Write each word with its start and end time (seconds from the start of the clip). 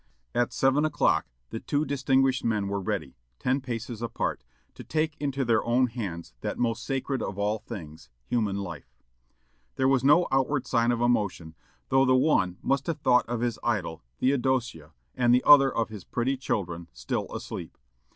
At 0.33 0.51
seven 0.51 0.83
o'clock 0.83 1.27
the 1.51 1.59
two 1.59 1.85
distinguished 1.85 2.43
men 2.43 2.67
were 2.67 2.79
ready, 2.81 3.17
ten 3.37 3.61
paces 3.61 4.01
apart, 4.01 4.43
to 4.73 4.83
take 4.83 5.15
into 5.19 5.45
their 5.45 5.63
own 5.63 5.85
hands 5.85 6.33
that 6.41 6.57
most 6.57 6.83
sacred 6.83 7.21
of 7.21 7.37
all 7.37 7.59
things, 7.59 8.09
human 8.25 8.55
life. 8.55 8.95
There 9.75 9.87
was 9.87 10.03
no 10.03 10.27
outward 10.31 10.65
sign 10.65 10.91
of 10.91 11.01
emotion, 11.01 11.53
though 11.89 12.05
the 12.05 12.15
one 12.15 12.57
must 12.63 12.87
have 12.87 12.97
thought 13.01 13.29
of 13.29 13.41
his 13.41 13.59
idol, 13.63 14.01
Theodosia, 14.19 14.89
and 15.13 15.35
the 15.35 15.43
other 15.45 15.71
of 15.71 15.89
his 15.89 16.03
pretty 16.03 16.35
children, 16.35 16.89
still 16.93 17.27
asleep. 17.31 17.77